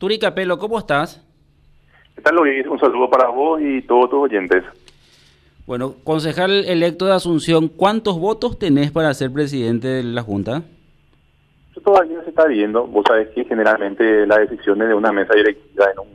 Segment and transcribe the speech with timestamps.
[0.00, 1.22] Turi Capelo, ¿cómo estás?
[2.16, 2.66] ¿Qué tal, Luis?
[2.66, 4.64] Un saludo para vos y todos tus oyentes.
[5.66, 10.62] Bueno, concejal electo de Asunción, ¿cuántos votos tenés para ser presidente de la Junta?
[11.72, 12.86] Eso todavía se está viendo.
[12.86, 16.08] Vos sabés que generalmente las decisiones de una mesa directiva en un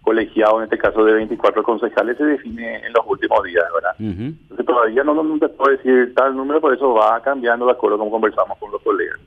[0.00, 3.94] colegiado, en este caso de 24 concejales, se define en los últimos días, ¿verdad?
[3.98, 7.98] Entonces todavía no, no, te puedo decir tal número, por eso va cambiando de acuerdo
[7.98, 9.20] como conversamos con los colegas.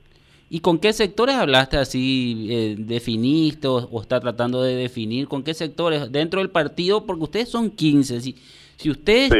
[0.48, 2.46] ¿Y con qué sectores hablaste así?
[2.50, 5.26] Eh, ¿Definiste o, está tratando de definir?
[5.26, 6.12] ¿Con qué sectores?
[6.12, 8.20] Dentro del partido, porque ustedes son 15.
[8.20, 8.34] Si,
[8.76, 9.32] si ustedes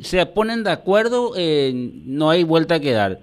[0.00, 3.18] se ponen de acuerdo, eh, no hay vuelta que dar.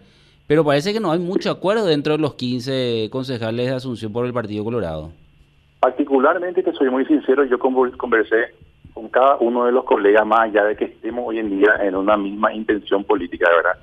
[0.47, 4.25] Pero parece que no hay mucho acuerdo dentro de los 15 concejales de Asunción por
[4.25, 5.11] el Partido Colorado.
[5.79, 8.53] Particularmente, te soy muy sincero, yo conversé
[8.93, 11.95] con cada uno de los colegas, más allá de que estemos hoy en día en
[11.95, 13.79] una misma intención política, ¿verdad?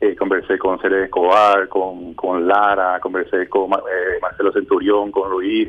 [0.00, 5.68] Eh, conversé con Ceres Escobar, con, con Lara, conversé con eh, Marcelo Centurión, con Luis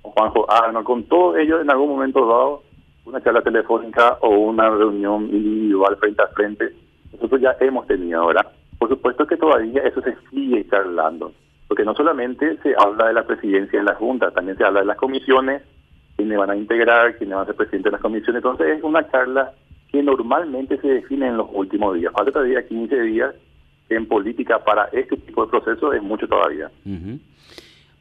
[0.00, 0.46] con Juanjo.
[0.48, 2.62] Arnold, con todos ellos en algún momento dado,
[3.04, 6.72] una charla telefónica o una reunión individual frente a frente,
[7.12, 8.46] nosotros ya hemos tenido, ¿verdad?
[8.78, 11.32] Por supuesto que todavía eso se sigue charlando,
[11.66, 14.86] porque no solamente se habla de la presidencia de la Junta, también se habla de
[14.86, 15.62] las comisiones,
[16.16, 19.10] quiénes van a integrar, quiénes van a ser presidentes de las comisiones, entonces es una
[19.10, 19.52] charla
[19.90, 23.34] que normalmente se define en los últimos días, falta todavía 15 días
[23.88, 26.70] en política para este tipo de procesos es mucho todavía.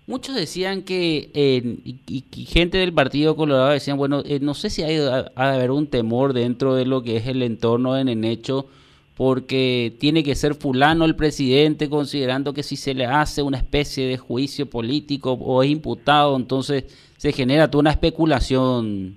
[0.05, 4.97] Muchos decían que, y, gente del Partido Colorado decían, bueno, eh, no sé si hay
[4.97, 8.67] ha, de haber un temor dentro de lo que es el entorno en el hecho,
[9.15, 14.07] porque tiene que ser fulano el presidente, considerando que si se le hace una especie
[14.07, 16.85] de juicio político o es imputado, entonces
[17.17, 19.15] se genera toda una especulación,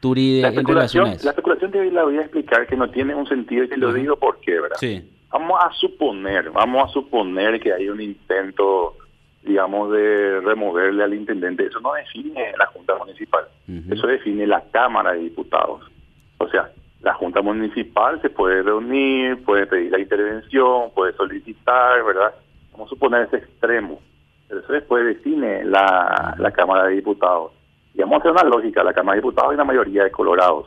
[0.00, 3.26] Turi, la especulación, en La especulación te la voy a explicar que no tiene un
[3.26, 4.76] sentido y te lo digo porque, ¿verdad?
[4.78, 5.02] Sí
[5.32, 8.96] Vamos a suponer, vamos a suponer que hay un intento,
[9.42, 11.64] digamos, de removerle al intendente.
[11.64, 13.44] Eso no define la Junta Municipal,
[13.90, 15.90] eso define la Cámara de Diputados.
[16.36, 22.34] O sea, la Junta Municipal se puede reunir, puede pedir la intervención, puede solicitar, ¿verdad?
[22.72, 24.00] Vamos a suponer ese extremo.
[24.48, 27.52] Pero eso después define la, la Cámara de Diputados.
[27.94, 30.66] Y vamos a hacer una lógica, la Cámara de Diputados hay una mayoría de colorados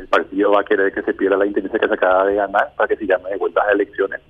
[0.00, 2.72] el partido va a querer que se pierda la intendencia que se acaba de ganar
[2.76, 4.20] para que se llame de vuelta a elecciones.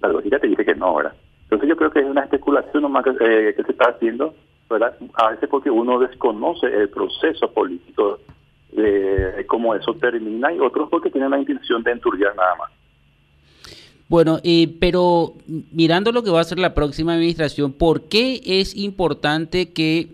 [0.00, 1.14] La lógica te dice que no, ¿verdad?
[1.44, 4.34] Entonces yo creo que es una especulación nomás que, eh, que se está haciendo,
[4.68, 4.96] ¿verdad?
[5.14, 8.18] A veces porque uno desconoce el proceso político
[8.72, 12.70] de, cómo eso termina y otros porque tienen la intención de enturbiar nada más.
[14.08, 15.34] Bueno, eh, pero
[15.72, 20.08] mirando lo que va a ser la próxima administración, ¿por qué es importante que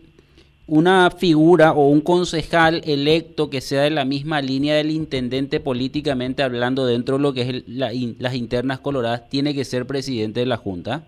[0.71, 6.45] una figura o un concejal electo que sea de la misma línea del intendente políticamente
[6.45, 10.57] hablando dentro de lo que es las internas coloradas tiene que ser presidente de la
[10.57, 11.03] Junta?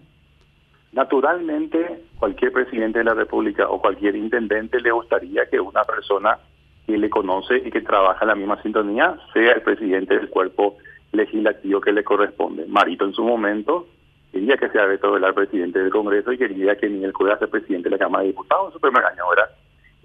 [0.93, 6.39] Naturalmente, cualquier presidente de la República o cualquier intendente le gustaría que una persona
[6.84, 10.77] que le conoce y que trabaja en la misma sintonía sea el presidente del cuerpo
[11.12, 12.67] legislativo que le corresponde.
[12.67, 13.87] Marito en su momento
[14.32, 17.88] quería que sea Beto Velar presidente del Congreso y quería que Miguel Cueva sea presidente
[17.88, 19.50] de la Cámara de Diputados en su primer año, ¿verdad?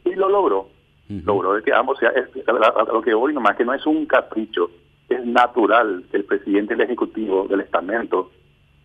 [0.06, 0.70] Y lo logró.
[1.10, 2.12] Logró de que ambos sea,
[2.92, 4.70] lo que hoy nomás que no es un capricho,
[5.08, 8.30] es natural que el presidente del Ejecutivo del estamento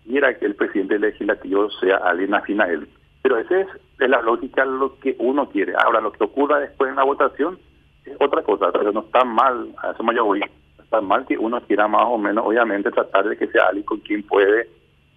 [0.06, 2.88] quiera que el presidente legislativo sea alguien afín a él.
[3.22, 5.74] Pero esa es, es la lógica lo que uno quiere.
[5.76, 7.58] Ahora, lo que ocurra después en la votación
[8.04, 10.40] es otra cosa, pero no está mal, a eso me yo voy,
[10.78, 13.98] está mal que uno quiera más o menos, obviamente, tratar de que sea alguien con
[13.98, 14.68] quien puede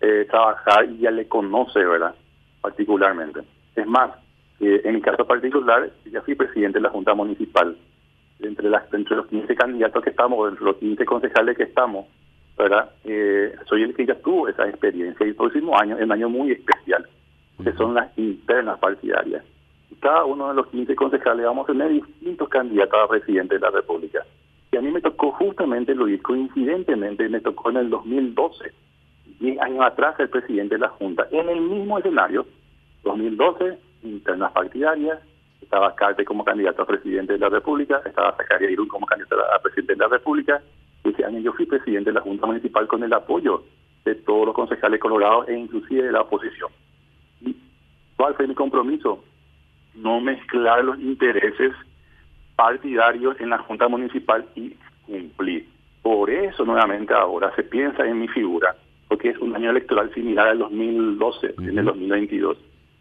[0.05, 2.13] eh, trabajar y ya le conoce, ¿verdad?
[2.61, 3.41] Particularmente.
[3.75, 4.11] Es más,
[4.59, 7.75] eh, en mi caso particular, ya fui presidente de la Junta Municipal.
[8.39, 12.05] Entre, las, entre los 15 candidatos que estamos, entre los 15 concejales que estamos,
[12.55, 12.91] ¿verdad?
[13.05, 16.29] Eh, soy el que ya tuvo esa experiencia y el próximo año es un año
[16.29, 17.07] muy especial,
[17.63, 19.43] que son las internas partidarias.
[20.01, 23.71] Cada uno de los 15 concejales vamos a tener distintos candidatos a presidente de la
[23.71, 24.23] República.
[24.71, 28.84] Y a mí me tocó justamente, Luis, coincidentemente, me tocó en el 2012
[29.39, 32.45] 10 años atrás el presidente de la Junta, en el mismo escenario,
[33.03, 35.19] 2012, internas partidarias,
[35.61, 39.61] estaba Carte como candidato a presidente de la República, estaba Zacarías Irún como candidato a
[39.61, 40.61] presidente de la República,
[41.03, 43.63] y ese año yo fui presidente de la Junta Municipal con el apoyo
[44.05, 46.69] de todos los concejales colorados e inclusive de la oposición.
[47.41, 47.55] ¿Y
[48.15, 49.23] cuál fue mi compromiso?
[49.95, 51.73] No mezclar los intereses
[52.55, 55.67] partidarios en la Junta Municipal y cumplir.
[56.01, 58.75] Por eso nuevamente ahora se piensa en mi figura
[59.07, 62.57] porque es un año electoral similar al 2012, en el 2022.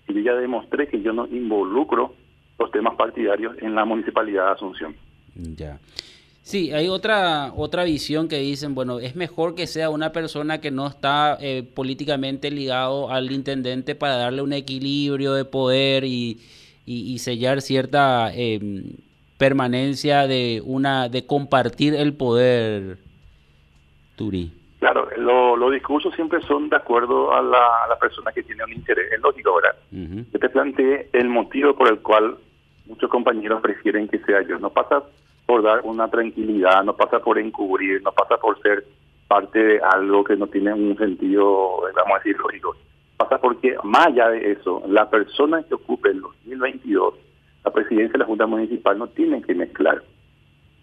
[0.08, 2.14] Y yo ya demostré que yo no involucro
[2.58, 4.94] los temas partidarios en la municipalidad de Asunción.
[5.34, 5.78] Ya.
[6.42, 10.70] Sí, hay otra otra visión que dicen, bueno, es mejor que sea una persona que
[10.70, 16.38] no está eh, políticamente ligado al intendente para darle un equilibrio de poder y
[16.86, 18.96] y, sellar cierta em,
[19.38, 22.98] permanencia de una de compartir el poder,
[24.16, 24.52] Turi.
[25.14, 29.12] Claro, los discursos siempre son de acuerdo a la, persona que tiene un interés.
[29.12, 29.76] Es lógico, ¿verdad?
[29.90, 32.36] Yo te planteé el motivo por el cual
[32.86, 34.58] muchos compañeros prefieren que sea yo.
[34.58, 35.02] No pasa
[35.46, 38.84] por dar una tranquilidad, no pasa por encubrir, no pasa por ser
[39.28, 42.76] parte de algo que no tiene un sentido, vamos a decir, lógico.
[43.16, 47.14] Pasa porque, más allá de eso, la persona que ocupe en 2022
[47.64, 50.02] la presidencia de la Junta Municipal no tiene que mezclar.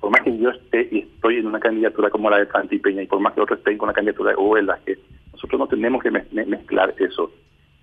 [0.01, 3.03] Por más que yo esté y estoy en una candidatura como la de Santi Peña
[3.03, 4.55] y por más que otros estén con la candidatura de Hugo
[4.85, 4.97] que
[5.31, 7.31] nosotros no tenemos que mezclar eso.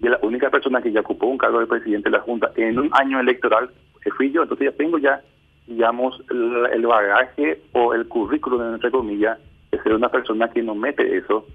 [0.01, 2.79] Y la única persona que ya ocupó un cargo de presidente de la Junta en
[2.79, 3.71] un año electoral
[4.11, 5.21] fui yo, entonces ya tengo ya,
[5.67, 9.39] digamos, el, bagaje o el currículum, entre comillas,
[9.71, 11.47] de ser una persona que no mete eso,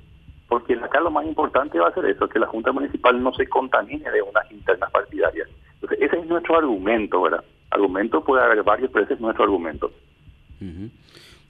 [0.48, 3.48] porque acá lo más importante va a ser eso, que la Junta Municipal no se
[3.48, 5.50] contamine de unas internas partidarias.
[5.76, 7.44] Entonces, ese es nuestro argumento, ¿verdad?
[7.72, 9.92] Argumento puede haber varios, pero ese es nuestro argumento.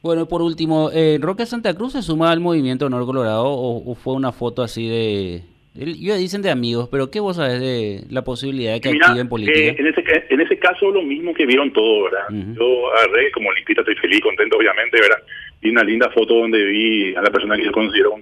[0.01, 4.13] Bueno, por último, eh, ¿Roque Santa Cruz se suma al movimiento Honor Colorado o, fue
[4.13, 5.43] una foto así de,
[5.75, 9.57] yo dicen de amigos, pero ¿qué vos sabes de la posibilidad de que activen política?
[9.57, 12.25] Eh, en, ese, en ese caso, lo mismo que vieron todo, ¿verdad?
[12.29, 15.23] Yo agarré, como limpita, estoy feliz, contento, obviamente, ¿verdad?
[15.61, 18.15] Vi una linda foto donde vi a la persona que yo considero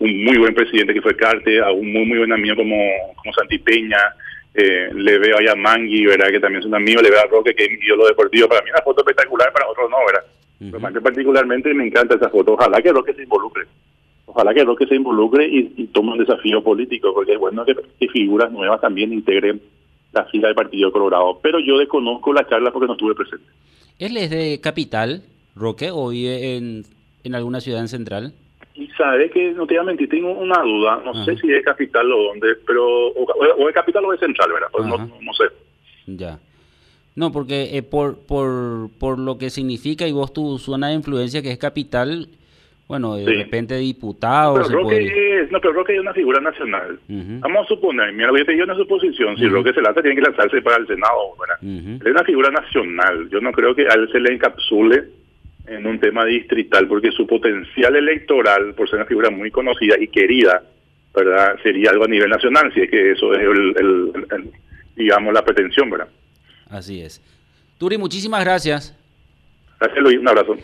[0.00, 2.76] un, muy buen presidente, que fue Carte, a un muy, muy buen amigo como,
[3.16, 3.98] como Santi Peña,
[4.54, 6.28] eh, le veo a Mangui, ¿verdad?
[6.30, 8.48] Que también es un amigo, le veo a Roque, que es lo deportivo.
[8.48, 10.24] Para mí una foto espectacular, para otros no, ¿verdad?
[11.02, 12.52] particularmente me encanta esa foto.
[12.52, 13.64] Ojalá que Roque se involucre.
[14.26, 17.74] Ojalá que Roque se involucre y, tome un desafío político, porque es bueno que,
[18.08, 19.60] figuras nuevas también integren
[20.12, 21.40] la fila del Partido Colorado.
[21.42, 23.44] Pero yo desconozco la charla porque no estuve presente.
[23.98, 25.22] ¿Él es de Capital,
[25.56, 26.84] Roque, o vive en,
[27.24, 28.34] en alguna ciudad en Central?
[29.02, 32.12] Sabe que, no te voy a mentir, tengo una duda, no sé si es capital
[32.12, 34.68] o dónde, pero o, es capital o es central, ¿verdad?
[34.70, 35.44] Pues no, no, sé.
[36.06, 36.38] Ya.
[37.16, 41.42] No, porque eh, por, por, por lo que significa y vos tu zona de influencia
[41.42, 42.28] que es capital,
[42.86, 44.56] bueno, de repente diputado.
[44.56, 47.00] No, pero, Roque es, no, pero Roque es una figura nacional.
[47.08, 50.22] Vamos a suponer, mira, voy a pedir una suposición, si Roque se lanza tiene que
[50.22, 52.00] lanzarse para el Senado, ¿verdad?
[52.06, 55.21] Es una figura nacional, yo no creo que a él se le encapsule
[55.66, 60.08] en un tema distrital, porque su potencial electoral, por ser una figura muy conocida y
[60.08, 60.62] querida,
[61.14, 61.56] ¿verdad?
[61.62, 64.50] Sería algo a nivel nacional, si es que eso es, el,
[64.96, 66.08] digamos, la pretensión, ¿verdad?
[66.68, 67.20] Así es.
[67.78, 68.96] Turi, muchísimas gracias.
[69.78, 70.18] Gracias, Luis.
[70.18, 70.56] Un abrazo.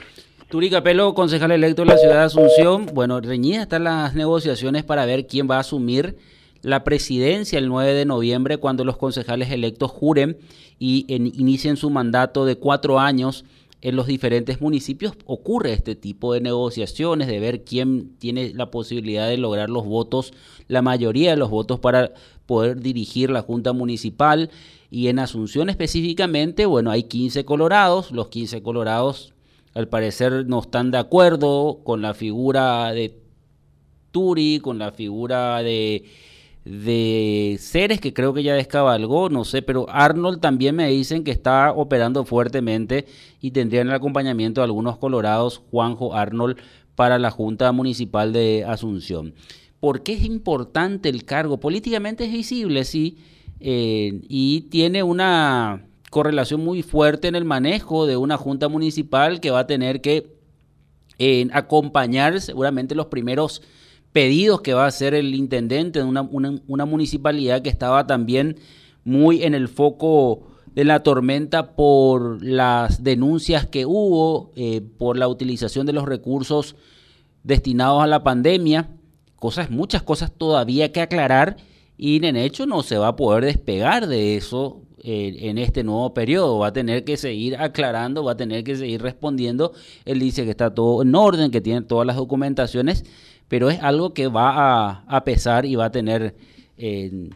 [0.49, 2.87] Turi Capelo, concejal electo de la ciudad de Asunción.
[2.95, 6.17] Bueno, reñidas están las negociaciones para ver quién va a asumir
[6.63, 10.39] la presidencia el 9 de noviembre cuando los concejales electos juren
[10.79, 13.45] y inicien su mandato de cuatro años
[13.81, 19.29] en los diferentes municipios ocurre este tipo de negociaciones, de ver quién tiene la posibilidad
[19.29, 20.33] de lograr los votos,
[20.67, 22.13] la mayoría de los votos para
[22.47, 24.51] poder dirigir la Junta Municipal.
[24.91, 29.35] Y en Asunción específicamente, bueno, hay 15 colorados, los 15 colorados
[29.75, 33.21] al parecer no están de acuerdo con la figura de
[34.11, 36.05] Turi, con la figura de
[36.69, 41.31] de seres que creo que ya descabalgó, no sé, pero Arnold también me dicen que
[41.31, 43.07] está operando fuertemente
[43.41, 46.59] y tendrían el acompañamiento de algunos colorados, Juanjo Arnold,
[46.95, 49.35] para la Junta Municipal de Asunción.
[49.81, 51.59] ¿Por qué es importante el cargo?
[51.59, 53.17] Políticamente es visible, sí,
[53.61, 59.51] eh, y tiene una correlación muy fuerte en el manejo de una Junta Municipal que
[59.51, 60.37] va a tener que
[61.19, 63.63] eh, acompañar seguramente los primeros
[64.19, 68.57] pedidos que va a hacer el intendente de una, una, municipalidad que estaba también
[69.05, 75.29] muy en el foco de la tormenta por las denuncias que hubo, eh, por la
[75.29, 76.75] utilización de los recursos
[77.45, 78.89] destinados a la pandemia,
[79.37, 81.57] cosas, muchas cosas todavía que aclarar
[81.97, 86.13] y en hecho no se va a poder despegar de eso eh, en este nuevo
[86.13, 86.59] periodo.
[86.59, 89.75] Va a tener que seguir aclarando, va a tener que seguir respondiendo.
[90.05, 93.05] Él dice que está todo en orden, que tiene todas las documentaciones,
[93.49, 96.37] pero es algo que va a, pesar y va a tener
[96.77, 97.31] eh,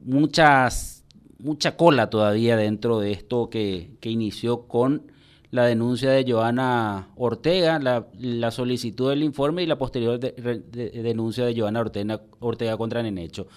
[0.00, 1.04] muchas,
[1.38, 5.12] mucha cola todavía dentro de esto que, inició con
[5.50, 11.80] la denuncia de Joana Ortega, la, solicitud del informe y la posterior denuncia de Joana
[11.80, 13.48] Ortega, Ortega contra Nenecho.